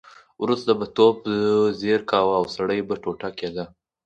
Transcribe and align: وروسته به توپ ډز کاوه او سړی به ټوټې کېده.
وروسته 0.41 0.71
به 0.79 0.85
توپ 0.95 1.15
ډز 1.77 1.81
کاوه 2.09 2.33
او 2.39 2.45
سړی 2.55 2.79
به 2.87 2.95
ټوټې 3.03 3.29
کېده. 3.39 3.65